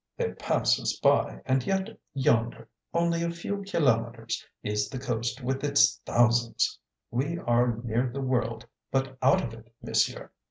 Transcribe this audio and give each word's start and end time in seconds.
They 0.17 0.31
pass 0.31 0.79
us 0.79 0.97
by, 0.99 1.43
and 1.45 1.63
yet 1.63 1.95
yonder 2.15 2.67
only 2.91 3.21
a 3.21 3.29
few 3.29 3.61
kilometres 3.61 4.43
is 4.63 4.89
the 4.89 4.97
coast 4.97 5.43
with 5.43 5.63
its 5.63 6.01
thousands. 6.07 6.79
We 7.11 7.37
are 7.37 7.77
near 7.83 8.09
the 8.11 8.19
world 8.19 8.65
but 8.91 9.15
out 9.21 9.43
of 9.43 9.53
it, 9.53 9.71
monsieur." 9.83 10.31